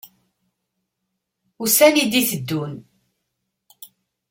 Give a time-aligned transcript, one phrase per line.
[1.63, 2.73] Ussan i d-iteddun.